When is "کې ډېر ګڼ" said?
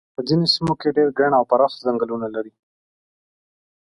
0.79-1.31